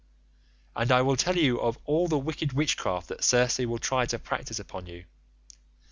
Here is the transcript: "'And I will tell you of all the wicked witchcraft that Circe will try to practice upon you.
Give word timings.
"'And 0.75 0.91
I 0.91 1.03
will 1.03 1.15
tell 1.15 1.37
you 1.37 1.59
of 1.61 1.77
all 1.85 2.07
the 2.07 2.17
wicked 2.17 2.53
witchcraft 2.53 3.07
that 3.09 3.23
Circe 3.23 3.59
will 3.59 3.77
try 3.77 4.07
to 4.07 4.17
practice 4.17 4.57
upon 4.57 4.87
you. 4.87 5.05